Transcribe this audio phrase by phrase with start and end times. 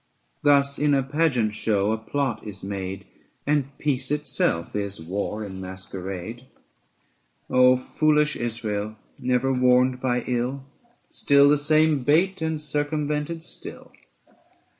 [0.43, 3.05] 750 Thus in a pageant show a plot is made,
[3.45, 6.47] And peace itself is war in masquerade.
[7.51, 8.95] Oh foolish Israel!
[9.19, 10.63] never warned by ill!
[11.11, 13.91] Still the same bait, and circumvented still!